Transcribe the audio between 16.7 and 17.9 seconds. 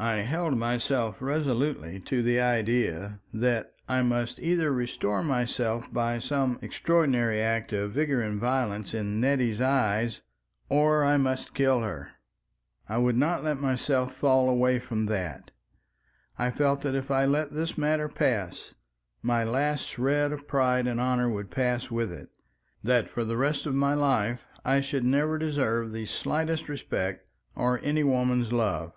that if I let this